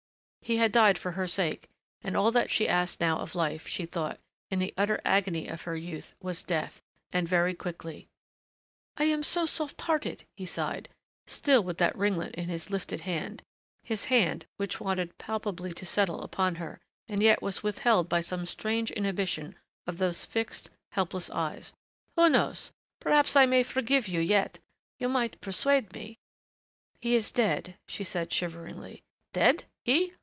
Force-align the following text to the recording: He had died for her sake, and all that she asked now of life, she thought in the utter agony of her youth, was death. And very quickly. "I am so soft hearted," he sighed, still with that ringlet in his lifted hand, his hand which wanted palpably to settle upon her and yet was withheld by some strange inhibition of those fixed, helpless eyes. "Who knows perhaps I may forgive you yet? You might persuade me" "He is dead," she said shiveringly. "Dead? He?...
He 0.43 0.57
had 0.57 0.73
died 0.73 0.97
for 0.97 1.11
her 1.11 1.27
sake, 1.27 1.69
and 2.01 2.17
all 2.17 2.29
that 2.31 2.49
she 2.49 2.67
asked 2.67 2.99
now 2.99 3.19
of 3.19 3.35
life, 3.35 3.65
she 3.67 3.85
thought 3.85 4.19
in 4.49 4.59
the 4.59 4.73
utter 4.75 4.99
agony 5.05 5.47
of 5.47 5.61
her 5.61 5.77
youth, 5.77 6.13
was 6.19 6.43
death. 6.43 6.81
And 7.13 7.25
very 7.25 7.53
quickly. 7.53 8.09
"I 8.97 9.05
am 9.05 9.23
so 9.23 9.45
soft 9.45 9.79
hearted," 9.79 10.25
he 10.35 10.45
sighed, 10.45 10.89
still 11.25 11.63
with 11.63 11.77
that 11.77 11.95
ringlet 11.95 12.35
in 12.35 12.49
his 12.49 12.69
lifted 12.69 13.01
hand, 13.01 13.43
his 13.83 14.05
hand 14.05 14.45
which 14.57 14.81
wanted 14.81 15.17
palpably 15.17 15.71
to 15.73 15.85
settle 15.85 16.21
upon 16.21 16.55
her 16.55 16.81
and 17.07 17.23
yet 17.23 17.41
was 17.41 17.63
withheld 17.63 18.09
by 18.09 18.19
some 18.19 18.45
strange 18.45 18.91
inhibition 18.91 19.57
of 19.87 19.99
those 19.99 20.25
fixed, 20.25 20.69
helpless 20.93 21.29
eyes. 21.29 21.73
"Who 22.17 22.27
knows 22.27 22.73
perhaps 22.99 23.37
I 23.37 23.45
may 23.45 23.63
forgive 23.63 24.07
you 24.09 24.19
yet? 24.19 24.59
You 24.99 25.07
might 25.07 25.39
persuade 25.39 25.93
me" 25.93 26.17
"He 26.99 27.15
is 27.15 27.31
dead," 27.31 27.75
she 27.87 28.03
said 28.03 28.33
shiveringly. 28.33 29.01
"Dead? 29.31 29.63
He?... 29.85 30.11